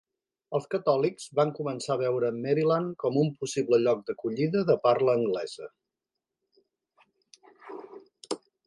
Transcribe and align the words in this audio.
Els 0.59 0.63
catòlics 0.69 1.27
van 1.39 1.51
començar 1.59 1.91
a 1.95 1.97
veure 2.03 2.31
Maryland 2.45 2.95
com 3.05 3.21
un 3.25 3.29
possible 3.43 3.81
lloc 3.83 4.01
d'acollida 4.09 4.65
de 4.71 4.79
parla 4.89 5.19
anglesa. 5.23 5.71